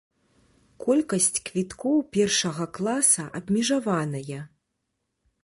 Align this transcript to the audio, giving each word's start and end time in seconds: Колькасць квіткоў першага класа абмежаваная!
Колькасць 0.85 1.41
квіткоў 1.49 2.01
першага 2.17 2.67
класа 2.79 3.23
абмежаваная! 3.41 4.41